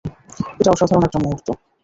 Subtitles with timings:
[0.59, 1.47] এটা অসাধারণ একটা মুহূর্ত!